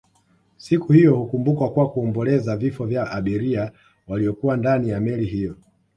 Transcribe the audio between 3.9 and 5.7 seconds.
waliokuwa ndani ya meli hiyo